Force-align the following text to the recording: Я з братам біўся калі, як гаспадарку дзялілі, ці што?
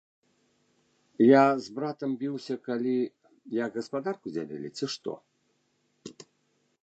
Я 1.23 1.41
з 1.65 1.75
братам 1.79 2.15
біўся 2.21 2.55
калі, 2.67 2.95
як 3.63 3.71
гаспадарку 3.79 4.25
дзялілі, 4.37 4.69
ці 4.79 4.85
што? 4.95 5.11